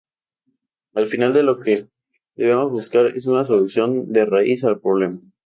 [0.95, 1.87] Al final lo que
[2.35, 5.19] debemos buscar es una solución de raíz al problema.